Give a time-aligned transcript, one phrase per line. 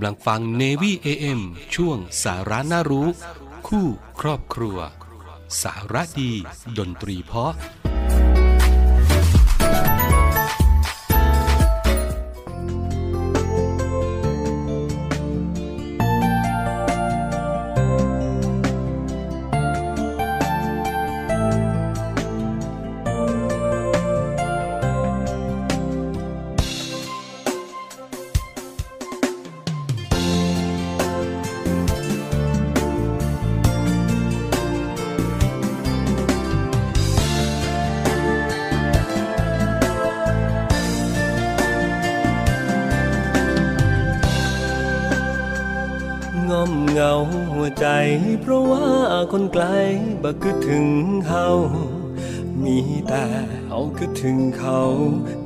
[0.00, 1.40] ำลังฟัง Navy AM
[1.74, 3.08] ช่วงสาระน่ารู้
[3.68, 3.86] คู่
[4.20, 4.78] ครอบครัว
[5.62, 6.32] สาระดี
[6.78, 7.52] ดนตรีเพาะ
[46.92, 47.14] เงา
[47.78, 47.86] ใจ
[48.40, 48.88] เพราะว่า
[49.32, 49.64] คนไกล
[50.22, 50.86] บ่คือถึง
[51.28, 51.48] เฮา
[52.64, 52.78] มี
[53.08, 53.24] แต่
[53.68, 54.80] เฮาคือถึงเขา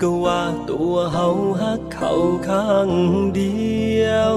[0.00, 1.28] ก็ว่าตัวเฮา
[1.60, 2.12] ฮักเขา
[2.48, 2.90] ข้าง
[3.34, 3.64] เดี
[4.04, 4.34] ยว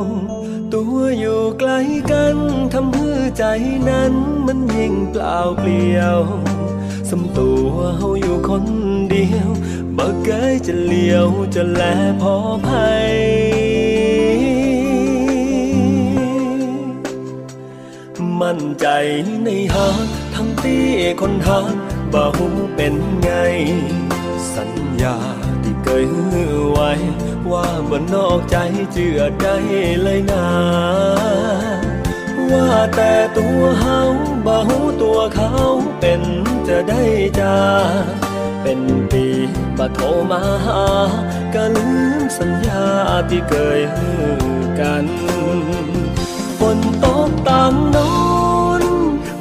[0.74, 1.72] ตัวอยู่ไกล
[2.12, 2.38] กัน
[2.74, 3.44] ทำให้ใจ
[3.90, 4.14] นั้น
[4.48, 6.20] มันยิ่งเปล่าเปลี่ยว
[7.10, 8.66] สมตัวเฮาอยู่คน
[9.12, 9.50] เดียว
[9.98, 11.82] บ่เคยจะเลี้ยวจะแล
[12.22, 12.36] พอ
[12.68, 13.77] ภัย
[18.42, 18.88] มั่นใจ
[19.44, 19.88] ในหา
[20.36, 20.86] ทั้งที่
[21.22, 21.60] คนหา
[22.14, 23.30] บ่หูเป็นไง
[24.56, 24.72] สัญ
[25.02, 25.18] ญา
[25.64, 26.06] ที่เคย
[26.72, 26.92] ไว้
[27.52, 28.58] ว่าบ่นอกใจ
[28.92, 29.56] เจือได้
[30.02, 30.48] เลยนะ
[32.52, 34.00] ว่าแต่ตัวเฮา
[34.46, 35.52] บ่หูตัวเขา
[36.00, 36.22] เป็น
[36.68, 37.04] จะได้
[37.40, 37.58] จา
[38.62, 38.80] เป็น
[39.12, 39.26] ปี
[39.78, 40.84] บ่โทรมาหา
[41.54, 42.84] ก็ลืมสัญญา
[43.30, 43.82] ที่เคย
[44.80, 45.06] กัน
[46.60, 47.07] ฝนต
[47.48, 48.16] ตามน้อ
[48.82, 48.84] น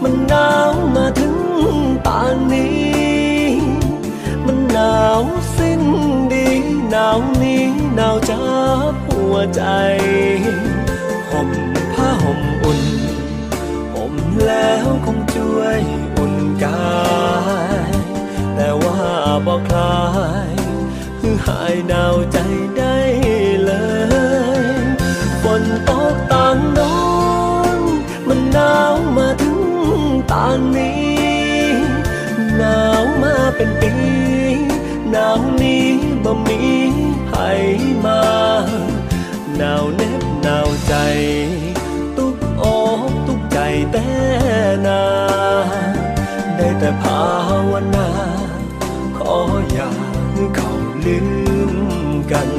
[0.03, 1.37] มันหนาวมาถึง
[2.07, 3.47] ป่านนี้
[4.47, 5.23] มันหนาว
[5.57, 5.83] สิ้น
[6.33, 6.49] ดี
[6.91, 7.65] หนาวนี้
[7.97, 8.45] หนาวจั
[8.93, 9.63] บหัวใจ
[11.31, 11.51] ห่ม
[11.93, 12.83] ผ้าห่มอุ่น
[13.95, 14.15] ห่ม
[14.47, 15.81] แล้วคงช่วย
[16.17, 16.35] อุ่น
[16.65, 16.97] กา
[17.89, 17.91] ย
[18.55, 19.01] แต่ว่า
[19.47, 19.99] บอกคลา
[20.53, 20.55] ย
[21.47, 22.39] หายหนาวใจ
[22.77, 22.86] ได้
[30.31, 31.77] ตานนี้
[32.57, 33.93] หนาวมาเป็นปี
[35.11, 35.87] หนาวนี้
[36.25, 36.61] บ่มี
[37.31, 37.51] ให้
[38.05, 38.23] มา
[39.57, 40.95] หนาวเน็บหนาวใจ
[42.17, 42.65] ตุกอ
[43.09, 43.59] กตุกใจ
[43.93, 44.07] แต่
[44.87, 45.03] นา
[46.57, 47.23] ได้แต่ภา
[47.71, 48.09] วนา
[49.17, 49.35] ขอ
[49.73, 49.91] อย่า
[50.55, 50.71] เขา
[51.05, 51.19] ลื
[51.73, 51.75] ม
[52.33, 52.51] กัน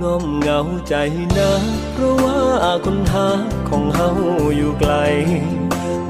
[0.00, 0.94] งอมเงาใจ
[1.38, 1.50] นะ
[2.04, 2.38] ราะว่า
[2.84, 3.28] คนหา
[3.68, 4.10] ของเฮา
[4.56, 4.92] อยู่ไกล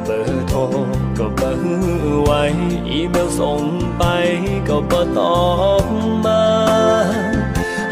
[0.04, 0.58] เบอร์โทร
[1.18, 2.42] ก็เบอร์ไว้
[2.88, 3.60] อีเมลส่ง
[3.98, 4.04] ไป
[4.68, 5.44] ก็บ่ตอ
[5.84, 5.86] บ
[6.24, 6.44] มา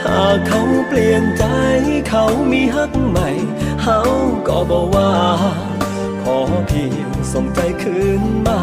[0.05, 1.45] หากเขาเปลี่ยนใจ
[2.09, 3.29] เขามีฮักใหม่
[3.83, 3.99] เฮา
[4.49, 5.13] ก็บอกว่า
[6.23, 8.61] ขอเพียงส่งใจคืนมา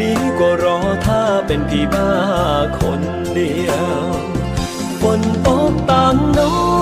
[0.00, 2.10] ดีกว่ารอถ้าเป็นพี่บ้า
[2.78, 3.00] คน
[3.34, 3.70] เดีย
[4.02, 4.04] ว
[5.00, 6.73] ฝนตกตามนอน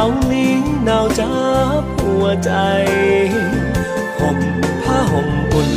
[0.00, 1.34] าวนี้หนาวจั
[1.80, 2.52] บหัวใจ
[4.18, 4.38] ห่ม
[4.82, 5.70] ผ้าห่มอุ่น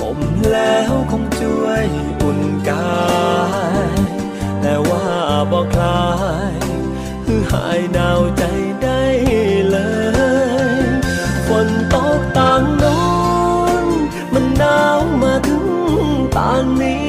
[0.00, 0.18] ห่ม
[0.52, 1.84] แล้วคงช่วย
[2.22, 3.00] อุ่นกา
[3.88, 3.90] ย
[4.60, 5.04] แต่ว่า
[5.52, 6.06] บอกคลา
[6.52, 6.54] ย
[7.24, 8.44] คือหายหนาวใจ
[8.82, 9.02] ได้
[9.70, 9.78] เล
[10.82, 10.86] ย
[11.46, 13.06] ฝนตกต่างนอ
[13.82, 13.84] น
[14.32, 15.66] มันหนาวมาถึง
[16.36, 17.06] ตานนี้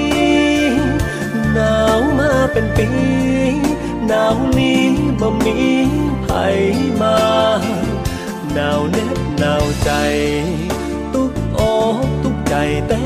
[1.54, 2.88] หนาวมาเป็นปี
[4.08, 4.84] หนาวนี้
[5.20, 5.60] บ่มี
[6.26, 6.58] ภัย
[7.02, 7.18] มา
[8.54, 9.92] หนาวเน็บหนาวใจ
[11.14, 11.60] ตุกอ
[11.96, 12.56] กตุกใจ
[12.88, 13.04] แต่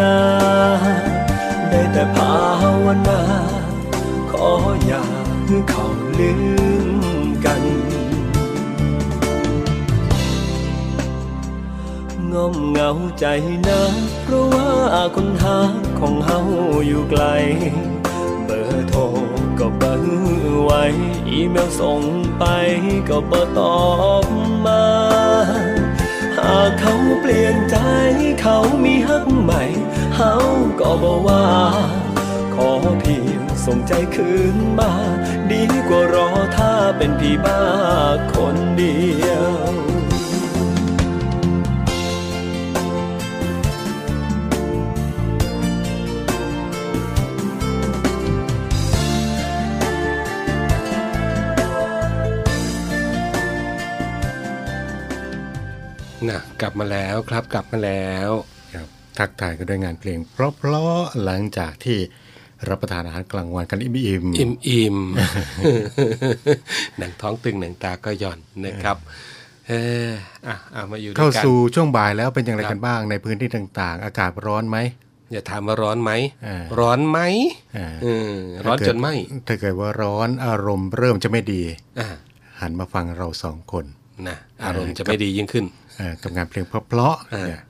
[0.00, 0.16] นา
[1.68, 2.34] ได้แต่ภา
[2.84, 3.20] วนา
[4.30, 4.48] ขอ
[4.86, 5.02] อย่า
[5.70, 5.84] เขา
[6.18, 6.32] ลื
[7.24, 7.62] มกัน
[12.32, 13.26] งอมเงาใจ
[13.68, 13.80] นะ
[14.22, 14.68] เพราะว่า
[15.14, 15.58] คนหา
[15.98, 16.38] ของเฮา
[16.86, 17.24] อยู่ไกล
[20.04, 20.84] ก็เบอร์ไว้
[21.28, 22.02] อีเมลส่ง
[22.38, 22.44] ไป
[23.08, 23.78] ก็บ่ตอ
[24.24, 24.26] บ
[24.64, 24.84] มา
[26.36, 27.76] หากเขาเปลี่ยนใจ
[28.40, 29.62] เขามีฮักใหม่
[30.16, 30.32] เฮา
[30.80, 31.46] ก็บอกว่า
[32.54, 32.70] ขอ
[33.00, 34.92] เพียงส่งใจคืนมา
[35.50, 37.62] ดีกว่ารอถ้าเป็นพี่บ้า
[38.34, 39.83] คนเดียว
[56.60, 58.30] กลับมาแล้วครับกลับมาแล้ว
[58.74, 58.88] ครับ
[59.18, 61.98] ทักทายกันด้วยงานเพลง เพราะๆหลังจากที่
[62.68, 64.18] รับประทานอาหารกลางวันกันอิ่มอิ่
[64.50, 64.96] มอิ่ม
[66.98, 68.96] หนังท้องตึงหนังตาก็หย่อนนะครับ
[69.68, 69.72] เอ
[70.08, 70.10] อ
[70.46, 74.78] อะอะมาอยู่ๆด้วยเข้ากันสู่ช่วงบ่ายแล้วเป็นอย่างไรครับกันบ้างในพื้นที่ต่างๆ อากาศร้อนไหม
[75.32, 76.12] อย่าถามว่าร้อนไหม
[76.46, 77.18] อ่าร้อนไหม
[77.76, 78.32] อ่าเออ
[78.64, 79.08] ร้อนจนไหม
[79.46, 81.62] ถ้าเกิดว่าร้อนอารมณ์เริ่มจะไม่ดี
[82.00, 82.08] อ่า
[82.60, 83.84] หันมาฟังเราสองคน
[84.28, 85.83] นะอารมณ์จะไม่ดียิ่งขึ้นเอ่อ
[86.22, 87.62] กับงานเพลงเพราะๆอ่าเนี่ย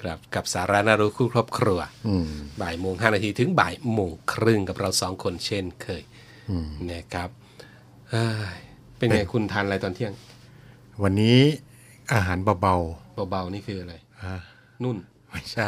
[0.00, 1.78] ครับกับสารานารู้คู่ครอบครัว
[2.08, 2.26] อืม
[2.62, 6.02] บ่ายโมงห้านาทีถึงบ่ายโมงครึ่งกับเราสองคนเช่นเคย
[6.90, 7.28] นะครับ
[8.10, 8.26] เอ้
[8.56, 8.58] ย
[8.96, 10.12] เป็นไงคุณทานอะไรตอนเที่ยง
[11.02, 11.40] วันนี้
[12.14, 12.56] อาหารเบา
[13.30, 14.34] เบาๆนี่คืออะไรๆอ่า
[14.82, 14.96] นุ่น
[15.34, 15.66] ไม่ใช่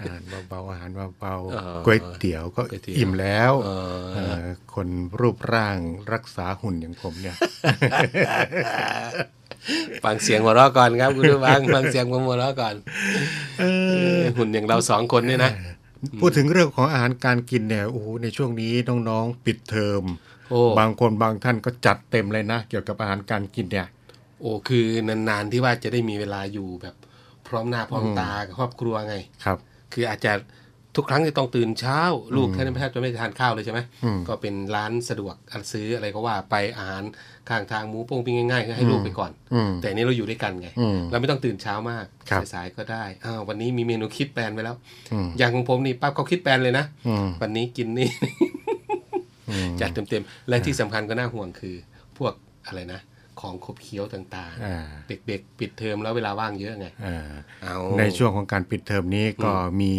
[0.00, 3.70] อาหารเบาๆอาหารเบาเออๆก๋วยเตี๋ยวก็ก๋วยเตี๋ยวอิ่มแล้วเอ
[4.00, 4.88] อเอ่อคน
[5.20, 5.78] รูปร่าง
[6.12, 7.36] รักษาหุ่นอย่างผมเนี่ย
[10.04, 12.74] ฟังเสียงหัวเราะก่อนครับคุณผู้ฟังฟังเสียงผมหัวเราะก่อน
[14.36, 15.52] หุ่นอย่างเราสองคนนี่นะ
[16.20, 18.72] พูดถึงเรื่องของอาหารการกินเนี่ยโอ้โหในช่วงนี้
[19.08, 20.04] น้องๆปิดเทอม
[20.50, 23.86] โอ้บางคนบางท่านก็จัดเต็มเลยนะ เกี่ยวกับอาหารการกินเนี่ย
[24.40, 27.01] โอ้คือนานๆที่ว่าจะได้มีเวลาอยู่แบบพ
[27.54, 29.58] ร้อมหน้าพร้อมตากับครอบครัวไงครับ
[29.92, 30.32] คืออาจจะ
[30.96, 32.00] ทุกครั้งจะต้องตื่นเช้า
[32.36, 33.80] ลูกแค่นั้นแทบจะไม่ทานข้าวเลยใช่ไหม
[34.28, 37.02] ก็เป็นร้านสะดวกอันซื้ออะไรก็ว่าไปอาหาร
[37.48, 44.76] ข้างทางหมูโป้งปิ้งง่ายๆก็ให้ลูกไปก่อนอืมแต่อันนี้เราอยู่ด้วยกันไงอืมเราไม่ต้องตื่นเช้ามากครับสายๆก็ได้อ้าววันนี้มีเมนูคิดแปลนไว้แล้ว
[45.12, 48.08] อืมอย่างของผมนี่ปั๊บเขาคิดแปลนเลยนะอืมวันนี้กินนี่
[49.50, 51.76] อืมจัดเต็มๆและที่สำคัญก็น่าห่วงคือ
[52.18, 52.32] พวก
[52.66, 53.00] อะไรนะ
[53.40, 57.16] ของขบเคี้ยวต่างอ่าๆเด็กๆ ปิดเทอมแล้วเวลาว่างเยอะไงอ่า
[57.62, 59.94] เอาในช่วงของการปิดเทอมนี้ก็มี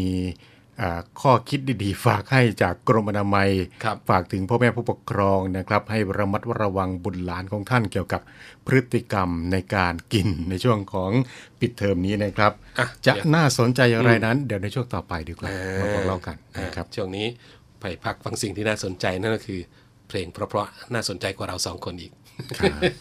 [0.81, 3.49] อ่าข้อคิดดีๆ ฝากให้จากกรมอนามัย
[3.83, 8.21] ครับฝากถึงพ่อแม่ผู้ปกครองนะครับ ให้ระมัดระวังบุตรหลานของท่านเกี่ยวกับ
[8.65, 11.11] พฤติกรรมในการกินในช่วงของ
[11.59, 17.27] ปิดเทอมนี้นะครับอะจะเดี๋ยวน่าสนใจอย่างไรนั้น เดี๋ยวในช่วงต่อไปดีกว่าเออมาบอกเล่ากันนะครับอะช่วงนี้
[17.81, 19.59] ไปพักฟังสิ่งที่น่าสนใจนั่นก็คือ
[20.07, 22.93] เพลงเพราะๆน่าสนใจกว่าเราสองคนอีก Okay.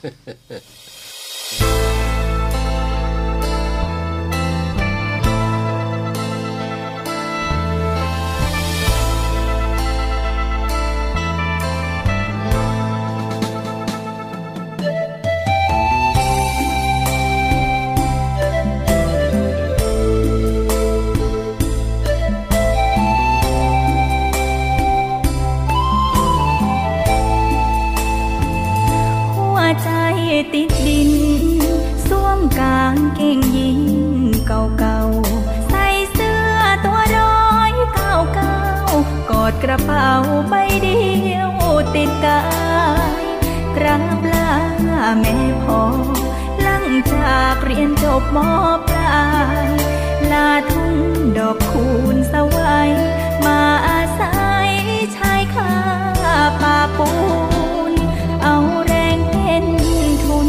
[40.49, 41.03] ใบเดี
[41.37, 41.51] ยว
[41.95, 42.43] ติดกา
[43.23, 43.25] ย
[43.77, 44.51] กราบลา
[45.21, 45.83] แม่พ่อ
[46.63, 48.39] หลังจากเรียนจบม
[48.89, 49.23] ปลา
[49.67, 49.71] ย
[50.33, 50.95] ลาทุ่ง
[51.39, 52.91] ดอกคูณสวัย
[53.47, 54.35] มาอาศั
[54.69, 54.71] ย
[55.17, 55.73] ชายคา
[56.63, 57.11] ป่าปู
[57.91, 57.93] น
[58.43, 59.67] เอาแรงเป็น
[60.25, 60.49] ทุน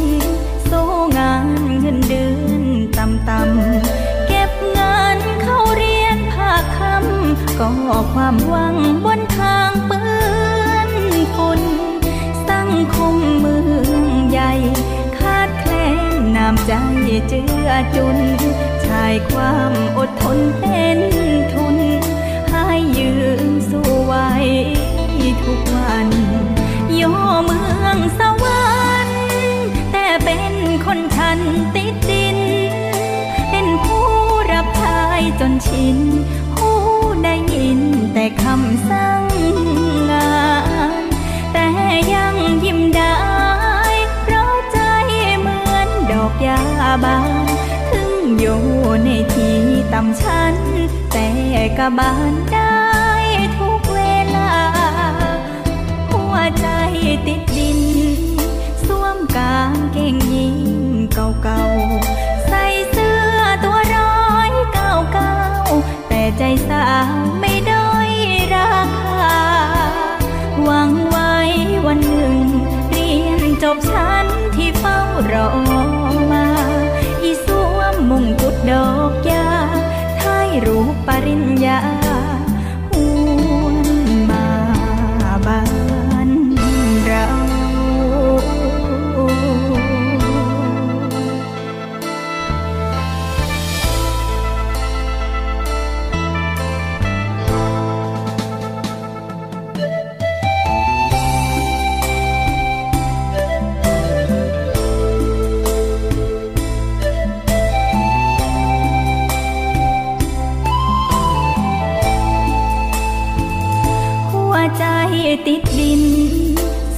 [0.69, 1.47] สู้งาน
[1.79, 2.63] เงินเดือน
[2.97, 7.69] ต่ำๆเก็บเงินเข้าเรียนภาคคำก็
[8.13, 9.19] ความหวังบน
[17.27, 18.17] เจือจุน
[18.85, 20.99] ชายความอดทนเป็น
[21.53, 21.77] ทุน
[22.51, 22.67] ให้
[22.97, 24.29] ยืนสู้ไว้
[25.43, 26.09] ทุกวัน
[26.95, 27.01] โย
[27.45, 28.71] เมืองสวร
[29.07, 29.21] รค์
[29.91, 30.53] แต่เป็น
[30.85, 31.39] คนชัน
[31.75, 32.39] ติดดิน
[33.51, 34.07] เป็นผู้
[34.51, 35.01] รับใช้
[35.39, 35.97] จนชิน
[36.53, 36.77] ผู้
[37.23, 37.79] ได้ยิน
[38.13, 39.22] แต่คำสั่ง
[47.03, 47.47] บาน
[47.91, 48.61] ถึงอยู่
[49.03, 49.59] ในที่
[49.93, 50.55] ต่ำชั้น
[51.11, 51.27] แต่
[51.77, 52.77] กบานได้
[53.57, 54.01] ทุกเว
[54.35, 54.53] ลา
[56.09, 56.67] หัวใจ
[57.27, 57.79] ติดดิน
[58.85, 62.32] สวมกางเกงยีนเก่าๆ
[114.77, 114.85] ใจ
[115.47, 116.03] ติดดิน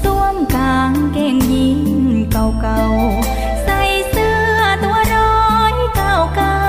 [0.02, 1.82] สวมกางเก่งยิน
[2.32, 6.62] เก่าๆ ใส่เสื้อตัวร้อยเก่าเก่า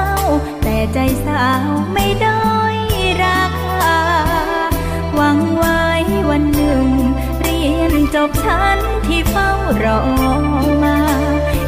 [0.62, 2.41] แต่ใจสาวไม่ได้
[3.23, 3.95] ราคา
[5.15, 5.83] หวังไว้
[6.31, 6.87] วันหนึ่ง
[7.43, 9.50] เรียนจบชั้นที่เฝ้า
[9.85, 10.03] รอ
[10.83, 10.99] มา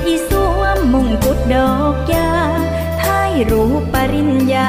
[0.06, 2.32] อีสวมมุงกุดดอกยา
[3.00, 4.68] ท้ายรูปปริญญา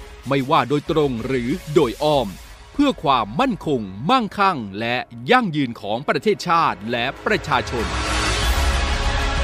[0.27, 2.27] ไม่ว่าโดยตรงหรือโดยอ้อม
[2.73, 4.97] เพื่อความมั่นคง มั่งคั่ง และ
[5.31, 7.85] ยั่งยืนของประเทศชาติและประชาชน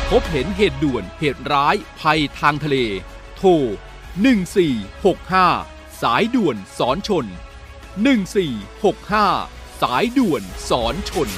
[0.10, 2.77] พบเห็นเหตุด่วนเหตุร้ายภัยทางทะเล
[3.38, 3.50] โทร
[4.77, 7.25] 1465 สายด่วนสอนชน
[8.13, 11.29] 1465 สายด่วนสอนชน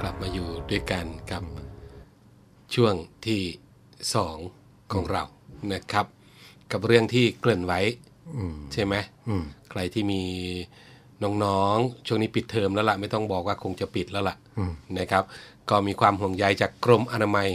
[0.00, 1.42] กลับมาอยู่ด้วยกันกับ
[2.74, 2.94] ช่วง
[3.26, 3.42] ที่
[4.14, 4.38] สอง
[4.92, 5.22] ของเรา
[5.72, 6.06] นะครับ
[6.72, 7.80] กับเรื่องที่เกริ่นไว้
[8.72, 8.94] ใช่ไหม
[9.70, 10.22] ใครที่มี
[11.44, 14.36] น้องๆ ช่วงนี้ปิดเทอมแล้วล่ะ ไม่ต้องบอกว่าคงจะปิดแล้วล่ะ
[14.98, 15.24] นะครับ
[15.70, 17.48] ก็มีความห่วงใยจากกรมอนามัย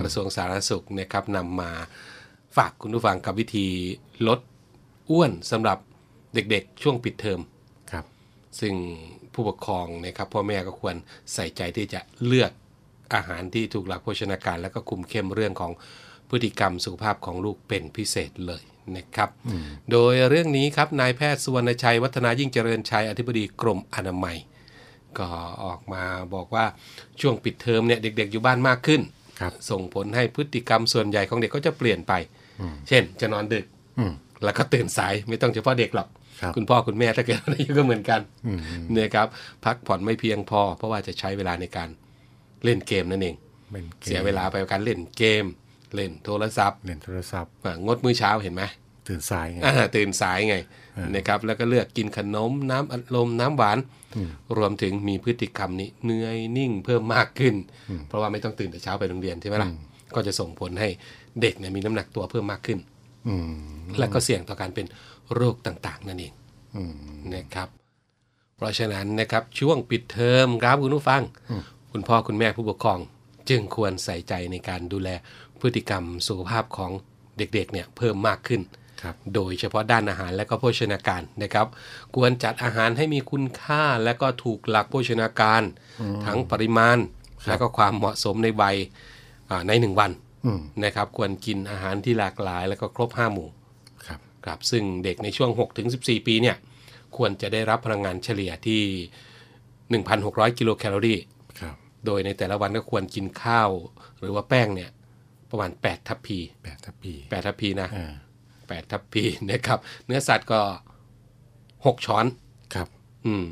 [0.00, 1.70] กระทรวงสาธารณสุขนะครับนำมา
[2.56, 3.66] ฝากคุณผู้ฟังกับวิธี
[4.26, 4.40] ลด
[5.10, 5.78] อ้วนสำหรับ
[6.34, 7.40] เด็กๆ ช่วงปิดเทอม
[7.92, 8.04] ครับ
[8.60, 8.74] ซึ่ง
[9.34, 10.96] ผู้ปกครองนะครับพ่อแม่ก็ควร
[11.34, 12.52] ใส่ใจที่จะเลือก
[13.14, 15.72] อาหารที่ถูกหลักโภชนาการ และก็คุมเข้มเรื่องของ
[16.30, 18.62] พฤติกรรมสุขภาพของลูกเป็นพิเศษเลย
[18.96, 19.30] นะครับ
[19.90, 24.36] โดยเรื่องนี้ครับนายแพทย์สุวรรณชัย วัฒนายิ่งเจริญชัยอธิบดีกรมอนามัย
[25.18, 25.26] ก็
[25.64, 26.02] ออกมา
[26.34, 26.64] บอกว่า
[27.20, 29.00] ช่วงปิดเทอมเนี่ยเด็ก ๆ อยู่บ้านมากขึ้น
[29.40, 32.12] ครับส่งผลให้พฤติกรรมส่วนใหญ่ของเด็กก็จะเปลี่ยนไป
[32.88, 33.66] เช่น จะนอนดึก
[33.98, 34.12] อืม
[34.44, 36.08] แล้วก็ตื่นสายไม่ต้องเฉพาะเด็กหรอก
[36.40, 38.58] ครับคุณพ่อคุณแม่ถ้าเกิดอะไรก็เหมือนกันอืม
[38.92, 39.26] เนี่ยครับ
[39.64, 41.88] พักผ่อนไม่เพียงพอ เพราะว่าจะใช้เวลาในการ
[42.64, 43.36] เล่นเกมนั่นเอง
[43.72, 45.44] เป็นกมเสียเวลาไปกับการเล่นเกม
[45.94, 48.62] เล่นโทรศัพท์เล่นโทรศัพท์อะงดมื้อเช้าเห็นไหม
[49.08, 50.56] ตื่นสายไงอ่าตื่นสายไง
[51.14, 53.78] นะครับแล้วก็เลือกกินขนมน้ำอัดลมน้ำหวาน
[54.56, 57.54] รวมถึงมีพฤติกรรมนี้เหนื่อยนิ่งเพิ่มมากขึ้น
[58.08, 59.70] เพราะว่าไม่ต้องตื่นแต่เช้าไปโรงเรียนใช่ไหมล่ะ
[60.14, 60.88] ก็จะส่งผลให้
[61.40, 62.78] เด็กเนี่ยมีน้ำหนักตัวเพิ่มมากขึ้น
[63.28, 63.46] อืม
[63.98, 64.86] และก็เสี่ยงต่อการเป็น
[65.34, 66.32] โรคต่างๆ นั่นเอง
[66.76, 66.94] อืม
[67.34, 67.68] นะครับ
[68.56, 71.22] เพราะฉะนั้นนะครับช่วงปิดเทอมครับคุณผู้ฟัง
[71.92, 72.98] คุณพ่อคุณแม่ผู้ปกครอง
[73.50, 75.08] จึงควรใส่ใจในการดูแล
[75.62, 76.90] พฤติกรรมสุขภาพของ
[77.38, 78.60] เด็กๆเนี่ยเพิ่มมากขึ้น
[79.02, 81.66] ครับโดยเฉพาะด้านอาหารและก็โภชนาการนะครับ
[82.14, 85.62] ควรจัดอาหารให้มีคุณค่าและก็ถูกหลักโภชนาการ
[86.26, 86.98] ทั้งปริมาณ
[87.48, 88.76] และก็ความเหมาะสมในวัย
[89.50, 90.10] อ่าในหนึ่งวัน
[90.46, 93.48] อืมนะครับ ควรกินอาหารที่หลากหลาย และก็ครบห้าหมู่
[94.06, 95.50] ครับครับซึ่งเด็กในช่วง
[95.88, 96.56] 6-14 ปีเนี่ย
[97.16, 98.82] ควรจะได้รับพลังงานเฉลี่ยที่
[100.04, 101.20] 1,600 กิโลแคลอรี่
[101.60, 101.74] ครับ
[102.06, 103.70] โดยในแต่ละวันก็ควรกินข้าว
[104.18, 104.90] หรือว่าแป้งเนี่ย
[105.50, 108.12] ประมาณ8ทัพพีแปดทัพพี8ทัพพีนะอ่า
[108.50, 110.60] 8ทัพพีนะครับ เนื้อสัตว์ก็
[111.34, 112.26] 6 ช้อน
[112.74, 112.88] ครับ
[113.26, 113.46] อืม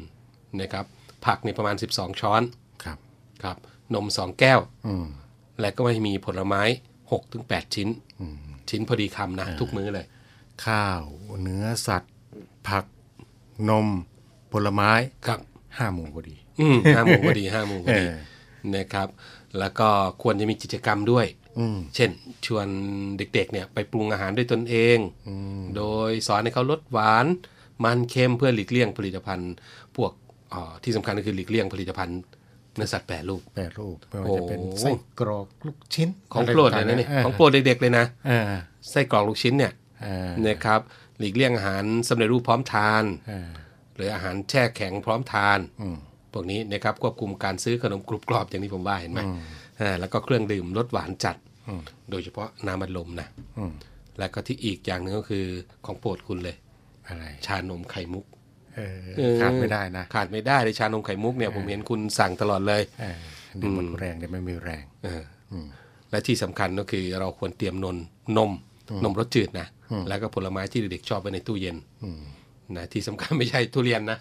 [0.60, 0.84] นะครับ
[1.26, 2.42] ผักนี่ประมาณ 12 ช้อน
[2.84, 2.98] ครับ
[3.42, 3.56] ครับ
[3.94, 5.06] นม2แก้ว อืม
[5.60, 6.62] และก็ไม่มีผลไม้
[7.18, 7.88] 6-8ชิ้น
[8.70, 10.06] ชิ้นพอดีคำนะ ทุกมื้อเลย
[10.66, 11.02] ข้าว
[11.42, 12.14] เนื้อสัตว์
[12.68, 12.84] ผัก
[13.68, 13.86] นม
[14.52, 14.90] ผลไม้
[15.26, 15.40] ครับ
[15.78, 18.14] ห้าโมงพอดีอืมห้าโมงพอดีห้าโมงพอดีเออ
[18.76, 19.08] นะครับ
[19.58, 19.88] แล้วก็
[20.22, 21.26] ควรจะมีกิจกรรมด้วย
[21.58, 22.10] อืมเช่น
[22.46, 22.66] ชวน
[23.18, 24.98] เด็กๆเนี่ยไปปรุงอาหารด้วยตนเอง
[25.76, 27.26] โดยสอนให้เขาลดหวาน
[27.84, 29.52] มันเค็มเพื่อหลีกเลี่ยงผลิตภัณฑ์
[29.96, 30.12] พวก
[30.50, 32.18] เอ่อที่สำคัญก็คือหลีกเลี่ยงผลิตภัณฑ์
[32.76, 38.40] เนื้อสัตว์แปรรูปแปดรูปไม่ว่าจะเป็นโอ้ไส้กรอกลูกชิ้น ของโปรดเลยนะเนี่ยะไรของโปรดเด็กๆเลยนะอ่า
[38.90, 39.72] ไส้กรอกลูกชิ้นเนี่ย
[40.04, 40.80] อ่านะครับ
[41.18, 43.48] หลีกเลี่ยงอาหารสำเร็จรูปพร้อมทานอ่า
[43.96, 45.96] หรืออาหารแช่แข็งพร้อมทานอืม
[46.32, 49.20] พวกนี้นะครับควบคุมการซื้อขนมกรุบกรอบอย่างที่ผมว่าเห็นไหม
[49.80, 51.36] อ่าแล้วก็เครื่องดื่มลดหวานจัด
[52.10, 53.72] โดยเฉพาะน้ำอัดลมนะอืม
[54.18, 55.44] แล้วก็ที่อีกอย่างหนึ่งก็คือ
[55.86, 56.56] ของโปรดคุณเลย
[57.06, 58.24] อะไรชานมไข่มุก
[58.76, 63.18] เออเออขาดไม่ได้นะขาดไม่ได้เลยชานมไข่มุกเนี่ยผมเห็นคุณสั่งตลอดเลยเออ
[63.58, 65.22] เดี๋ยวหมดแรงเดี๋ยวไม่มีแรงเออ
[66.10, 67.96] และที่สำคัญก็คือเราควรเตรียมนม
[68.36, 68.50] นม
[69.04, 69.68] นมรสจืดนะ
[70.08, 71.76] แล้วก็ผลไม้ที่เด็กๆชอบไว้ในตู้เย็น
[72.76, 74.18] นะที่สำคัญไม่ใช่ทุเรียนนะ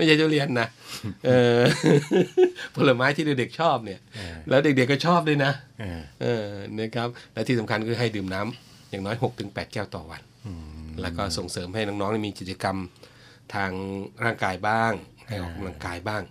[0.00, 0.68] ไม่ใช่ทุเรียนนะ
[1.26, 1.60] เออ
[2.76, 4.00] ผลไม้ที่เด็กๆชอบเนี่ย
[4.48, 6.46] แล้วเด็กๆก็ชอบด้วยนะเออเออ
[6.78, 10.22] นะครับและที่สำคัญคือให้ดื่มน้ำอย่างน้อย 6-8ถึงแก้วต่อวัน
[11.00, 12.76] แล้วก็ส่งเสริมให้น้องๆมีกิจกรรม
[13.54, 13.70] ทาง
[14.24, 14.92] ร่างกายบ้าง
[15.26, 16.22] ให้ออกกำลังกายบ้าง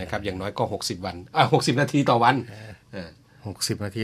[0.00, 2.36] นะครับอย่างน้อยก็ 60 วันอะ60นาทีต่อวัน
[2.92, 3.08] เออ
[3.46, 4.02] หกสิบนาที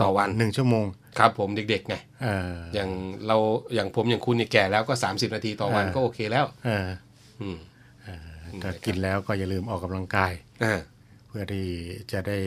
[0.00, 0.86] ต่อวันหนึ่งชั่วโมง
[1.18, 2.90] ครับผมเด็กๆไงเอออย่าง
[3.26, 3.36] เรา
[3.74, 6.88] อย่างผมอย่างคุณเนี่ยแก่แล้วก็ 30 นาทีต่อวันอ่าก็โอเคแล้วเออ
[7.40, 7.58] อืม
[8.62, 10.32] ถ้ากินแล้วก็อย่าลืมออกกำลังกาย
[10.64, 10.80] อ่า
[11.28, 11.66] เพื่อที่
[12.12, 12.38] จะได้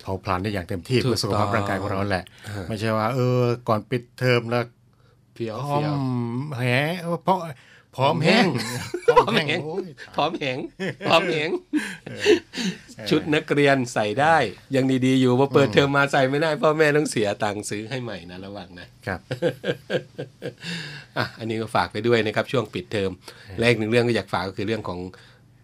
[0.00, 4.64] เผาผลาญได้อย่างเต็มที่ถูกเพื่อสุขภาพต้องร่างกายของเราแหละอ่าไม่ใช่ว่า เออ ก่อนปิดเทอมแล้ว
[5.34, 6.02] เฟี้ยวพร้อเฟี้ยวม
[6.58, 6.62] แห
[7.24, 7.38] เพราะ
[7.96, 8.46] พร้อมแห้ง
[9.06, 10.58] พร้อมแห้งโอ้ยพร้อมแหง
[11.08, 11.50] พร้อมแหง
[13.10, 14.36] ชุดนักเรียนใส่ได้
[14.74, 19.20] ยังดีๆอยู่พอเปิดเทอมมาใส่ไม่ได้พ่อแม่ต้องเสียตังค์ซื้อให้ใหม่นะระวังนะครับ
[21.18, 23.10] อะอันนี้ก็ฝากไปด้วยนะครับ ช่วงปิดเทอม
[23.58, 24.98] และอีกหนึ่งเรื่องก็อยากฝากก็คือเรื่องของ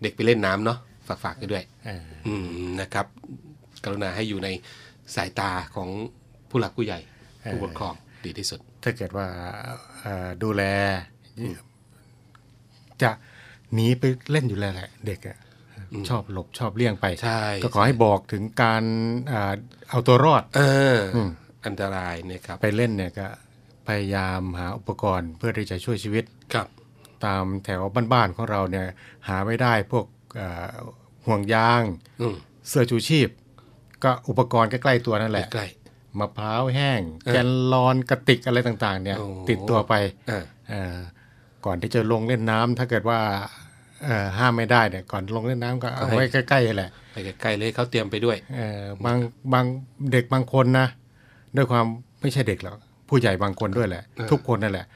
[0.03, 2.47] เด็กไปเล่นน้ำเนาะฝากฝากไปด้วยเอออืม
[2.81, 3.07] นะครับ
[3.85, 4.49] กรุณาให้อยู่ใน
[5.15, 5.89] สายตาของ
[6.51, 6.99] ผู้หลักผู้ใหญ่
[7.53, 9.27] ผู้ปกครองดีที่สุด ถ้าเกิดว่า
[10.01, 10.63] เอ่อดูแล
[13.03, 13.11] จะ
[13.75, 15.39] หนีไปเล่นอยู่แล้วแหละ เด็กอะ
[16.09, 18.83] ชอบหลบชอบเลี่ยงไปใช่ก็ขอให้บอกถึงการ
[19.33, 19.55] อ่า
[19.91, 20.61] เอาตัวรอดเอ
[20.95, 21.31] ออม
[21.67, 23.29] อันตรายนะครับ ไปเล่นเนี่ยก็
[23.89, 26.36] พยายามหาอุปกรณ์เพื่อที่จะช่วยชีวิตครับ
[27.25, 27.81] ตามแถว
[28.13, 28.87] บ้านๆของเราเนี่ย
[29.29, 30.07] หาไม่ได้พวก
[30.37, 30.67] เอ่อ
[31.27, 31.83] ห่วงยาง
[32.21, 32.37] อืม
[32.69, 33.29] เสื้อชูชีพ
[34.05, 35.67] ก็อุปกรณ์ใกล้ๆตัวนั่นแหละใกล้
[36.19, 40.97] มะพร้าวแห้งเออแกนลอนกระติกอะไรต่างๆ เนี่ยโอ้ติดตัวไปๆอ่าเอ่อ
[41.67, 43.19] ก่อนที่จะลงเล่นน้ำถ้าเกิดว่า
[44.05, 49.17] เอ่อห้ามไม่ได้เนี่ยก่อนลงเล่นน้ำก็เอาไว้ใกล้ๆแหละไปใกล้ๆเลยเขาเตรียมไปด้วยเอ่อบาง
[49.53, 49.65] บาง
[50.13, 50.87] เด็กบางคนนะ
[51.57, 51.85] ด้วยความ
[52.21, 54.87] ไม่ใช่เด็กหรอกผู้ใหญ่บางคนด้วยแหละเออทุกคนนั่นแหละ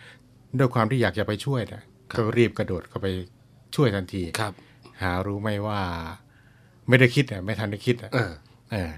[0.59, 1.83] ด้วยความที่อยากจะไปช่วยเนี่ย
[2.19, 3.07] ก็รีบกระโดดเข้าไป
[3.77, 4.53] ช่วยทันทีครับ
[5.03, 5.81] หารู้ไหมว่า
[6.89, 8.33] ไม่ได้คิดอะไม่ทันได้คิดอะเออ
[8.73, 8.91] เออ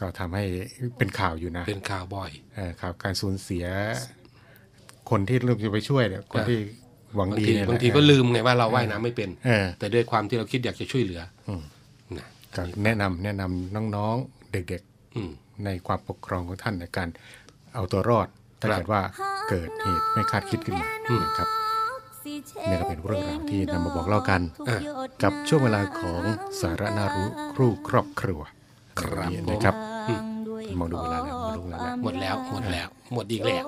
[0.00, 0.44] ก็ทำให้
[0.98, 3.64] เป็นข่าวอยู่นะ เป็นข่าวบ่อยเออข่าวการสูญเสีย
[5.10, 6.58] คนที่เริ่มจะไปช่วยเนี่ยคนที่
[7.16, 11.50] หวังบางดีทีเนี่ยบางทีก็ลืมไงว่าเราว่ายน้ำไม่เป็นเออแต่ด้วยความที่เราคิดอยากจะช่วยเหลืออ
[12.16, 14.82] นะก็แนะนำแนะนำน้องๆเด็ก
[15.16, 17.08] อืมๆในความปกครองของท่านในการ
[17.74, 18.28] เอาตัวรอด
[18.60, 19.02] ถ้าครับเกิดว่า
[19.48, 20.88] เกิดเหตุไม่คาดคิดขึ้นมา
[21.24, 21.48] นะครับ
[22.70, 24.76] นี่ก็เป็นเรื่องราวที่นำมาบอกเล่ากันอะ
[25.22, 26.22] กับช่วงเวลาของ
[26.60, 28.40] สาระน่ารู้ครู่ครอบครัว
[29.00, 29.74] ครับวันนี้ผมนะครับ
[30.80, 33.64] มองดูเวลาแล้วมองดูเวลาแล้วหมดแล้วหมดแล้ว หมดอีกแล้ว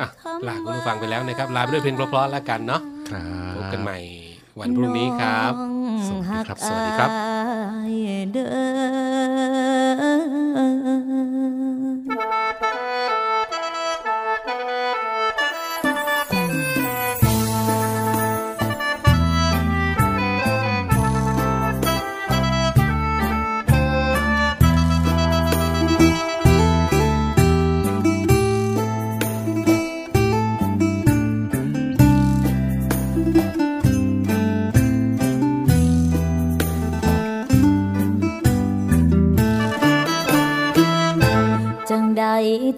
[0.00, 0.06] อะ
[0.46, 3.98] ลาคุณผู้ฟังไปแล้วนะครับ ลาไปด้วยเพลงเพราะๆแล้วกันเนาะครับพบกันใหม่
[4.60, 5.52] วันพรุ่งนี้ครับ
[6.06, 7.10] สวัสดีครับ สวัสดีครับ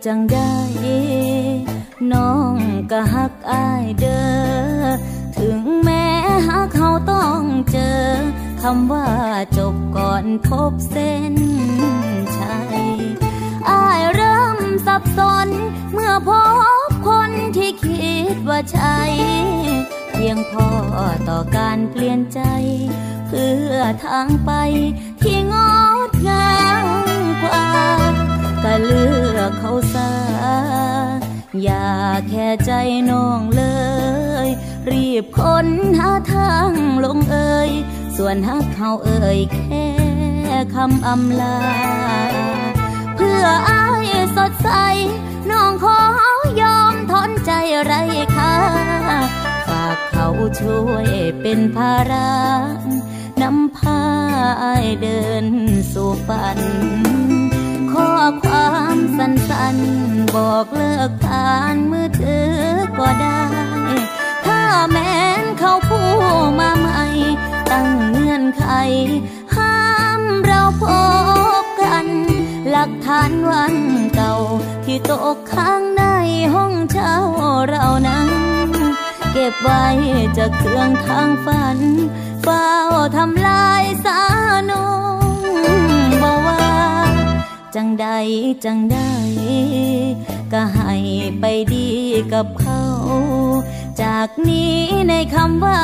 [0.06, 0.38] จังใด
[2.12, 2.56] น้อง
[2.90, 4.22] ก็ฮักอายเด้
[4.80, 4.84] อ
[5.38, 6.06] ถึงแม้
[6.46, 8.02] หากเขาต้องเจอ
[8.62, 9.08] คำว่า
[9.58, 11.34] จบก่อนพบเส้น
[12.38, 12.82] ชัย
[13.70, 15.48] อายเริ่มสับสน
[15.92, 16.30] เมื่อพ
[16.88, 18.98] บคนที่คิดว่าใช่
[20.10, 20.68] เพียงพอ
[21.28, 22.40] ต่อการเปลี่ยนใจ
[23.26, 24.50] เพื่อทางไป
[25.22, 25.54] ที่ง
[26.08, 26.52] ดงา
[26.84, 26.86] ม
[27.42, 27.66] กว่า
[28.64, 29.04] ก็เลื
[29.36, 30.10] อกเขาซะ
[31.62, 31.88] อย่า
[32.28, 32.72] แค่ใจ
[33.10, 33.64] น้องเล
[34.46, 34.48] ย
[34.90, 35.66] รีบค้น
[35.98, 36.70] หาทาง
[37.04, 37.70] ลงเอ่ย
[38.16, 39.86] ส่วนฮักเขาเอ่ยแค่
[40.74, 41.58] คำอำลา
[43.16, 44.70] เพื่ออายสดใส
[45.50, 45.98] น้องขอ
[46.60, 47.52] ยอมทนใจ
[47.84, 47.94] ไร
[48.36, 48.54] ค่า
[49.68, 50.28] ฝากเขา
[50.60, 51.08] ช่วย
[51.40, 52.32] เป็นภาระ
[53.42, 54.00] นำพา
[54.62, 55.46] อายเดิน
[55.92, 56.58] สู่ฝัน
[57.94, 62.52] ข้อความสั้นๆ บอกเลิกผ่านมือถือ
[62.98, 63.42] ก็ได้
[64.46, 66.04] ถ้าแม้นเขาพู
[66.42, 67.04] ดมาใหม่
[67.70, 68.66] ตั้งเงื่อนไข
[69.56, 69.78] ห้า
[70.20, 70.84] มเราพ
[71.62, 72.06] บกัน
[72.70, 73.74] หลักฐานวัน
[74.14, 74.34] เก่า
[74.84, 76.04] ที่ตกค้างใน
[76.54, 77.16] ห้องเช่า
[77.68, 78.28] เรานั้น
[79.32, 79.86] เก็บไว้
[80.36, 81.78] จะเครื่องทางฝัน
[82.42, 82.70] เฝ้า
[83.16, 84.22] ทำลายสา
[84.70, 84.72] น
[85.14, 85.18] ง
[86.22, 86.71] บ่ว่า
[87.76, 88.06] จังใด
[88.64, 89.12] จังได้
[90.52, 90.94] ก็ให้
[91.40, 91.88] ไปดี
[92.32, 92.82] กับเขา
[94.02, 95.80] จากนี้ในคำว่า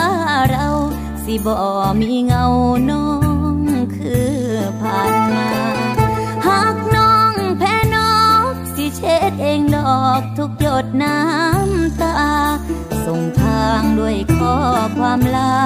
[0.51, 0.69] เรา
[1.25, 1.59] สิบ่
[2.01, 2.45] มีเงา
[2.91, 3.09] น้อ
[3.55, 3.59] ง
[3.97, 4.37] คือ
[4.81, 5.49] ผ่านมา
[6.47, 8.19] หากน้องแพ้นอ
[8.53, 12.17] กสิเช็ดเองดอกทุกหยดน้ำตา
[13.05, 14.57] ส่งทางด้วยข้อ
[14.97, 15.57] ความลา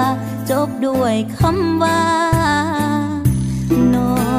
[0.50, 2.02] จบด้วยคำว่า
[3.94, 4.31] น้อง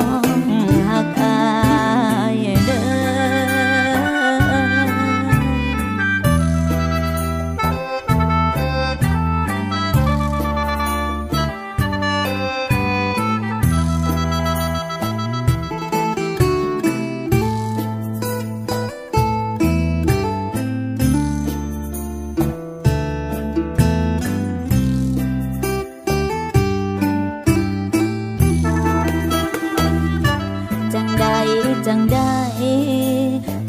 [31.88, 32.36] จังได้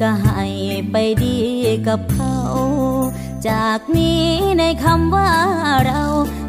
[0.00, 0.44] ก็ให้
[0.90, 1.38] ไปดี
[1.88, 2.37] กับเขา
[3.48, 4.27] จากนี้
[4.59, 5.31] ในคำว่า
[5.87, 6.03] เรา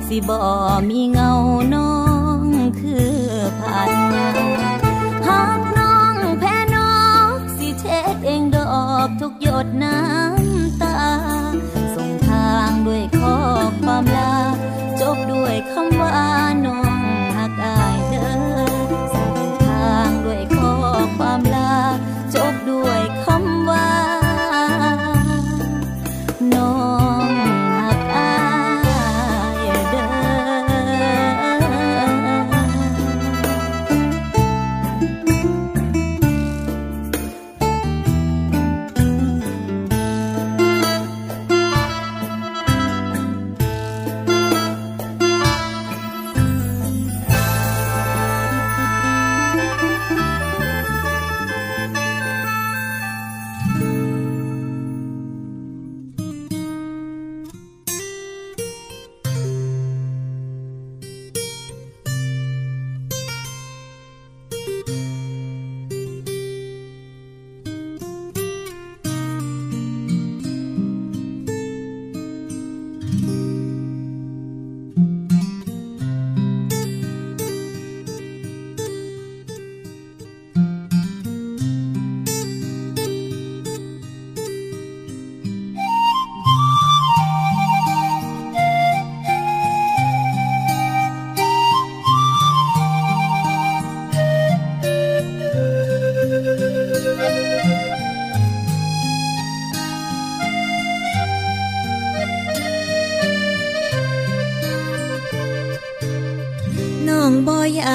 [0.07, 0.41] สิบ่
[0.89, 1.31] มีเงา
[1.73, 1.93] น้อ
[2.39, 2.43] ง
[2.79, 3.15] คือ
[3.59, 4.27] ผ่านมา
[5.27, 6.93] หากน้องแพ้น้อ
[7.35, 8.75] กสิเช็ดเองดอ
[9.07, 10.97] กทุกหยดน้ำตา
[11.95, 13.37] ส่งทางด้วยข้อ
[13.81, 14.35] ความลา
[15.01, 15.74] จบด้วยค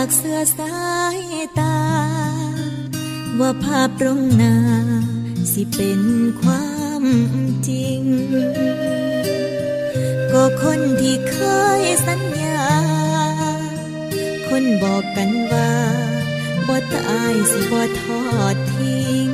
[0.01, 0.79] อยากเสือสา
[1.17, 1.19] ย
[1.59, 1.79] ตา
[3.41, 4.57] ว่าภาพตรงหน้า
[5.53, 6.03] สิเป็น
[6.41, 6.69] ควา
[7.03, 7.05] ม
[7.69, 8.01] จริง
[10.33, 11.39] ก็คนที่เค
[11.81, 12.65] ยสัญญา
[14.49, 15.73] คนบอกกันว่า
[16.67, 19.29] บ่ตายสิบ่ทอดทิ้ง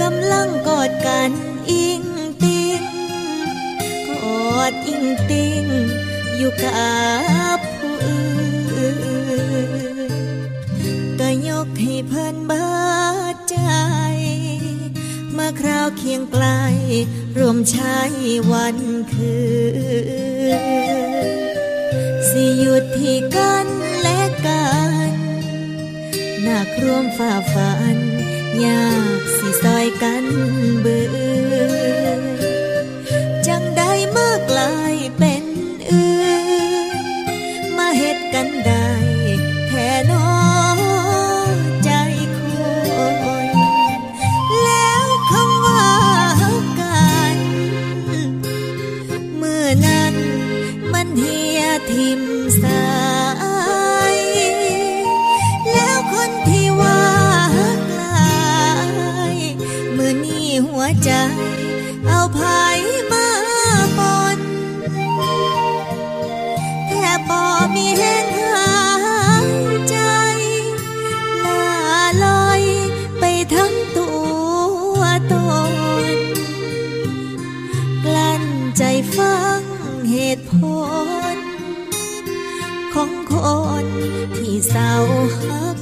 [0.00, 1.30] กำลังกอดกัน
[1.70, 2.02] อิง
[2.42, 2.82] ติง
[4.08, 4.10] ก
[4.50, 5.64] อดอิงติง
[6.36, 6.70] อยู่กั
[7.40, 7.41] บ
[15.60, 16.46] คราวเคียงไกล
[17.38, 17.98] รวมใช้
[18.52, 18.78] วัน
[19.12, 19.36] คื
[20.58, 20.62] น
[22.28, 23.66] สิหยุดที่กัน
[24.02, 24.66] และกั
[25.10, 25.12] น
[26.42, 27.96] หนักร่วมฝ่าฝัน
[28.64, 28.88] ยา
[29.18, 30.24] กสิซอยกัน
[30.80, 31.04] เบื่
[31.51, 31.51] อ
[84.62, 85.81] ที่เ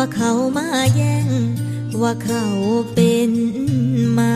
[0.00, 1.28] ว่าเขามาแย่ง
[2.02, 2.44] ว่าเขา
[2.94, 3.32] เป็น
[4.18, 4.34] มา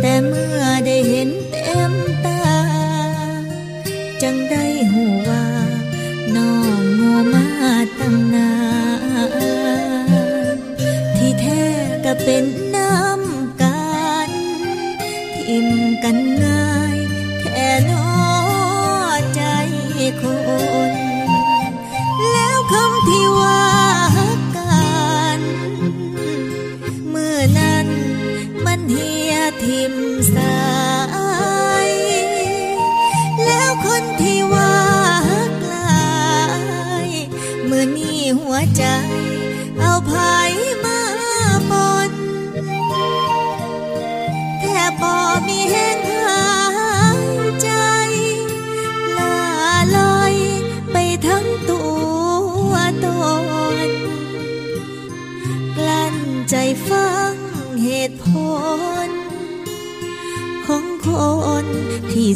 [0.00, 1.92] แต่เมื่อได้เห็นเต็ม
[2.24, 2.40] ตา
[4.22, 5.46] จังได้หูว่า
[6.36, 7.46] น้องงัวมา
[7.98, 8.52] ตั้งนา
[10.54, 10.56] น
[11.16, 11.62] ที่แท้
[12.04, 12.44] ก็เป็น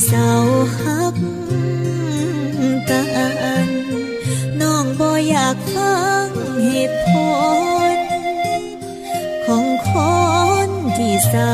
[0.07, 0.33] เศร้า
[0.79, 1.15] ฮัก
[2.89, 3.01] กั
[3.67, 3.69] น
[4.61, 6.27] น้องบ่อยากฟัง
[6.65, 7.13] เหตุผ
[7.95, 7.97] ล
[9.47, 9.93] ของค
[10.67, 11.53] นที่เศร้า